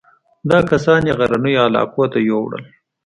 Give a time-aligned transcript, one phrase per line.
[0.49, 2.63] دا کسان یې غرنیو علاقو ته یووړل.